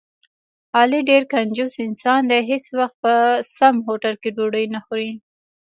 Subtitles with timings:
[0.79, 3.13] علي ډېر کنجوس انسان دی، هېڅ وخت په
[3.57, 5.11] سم هوټل کې ډوډۍ نه خوري.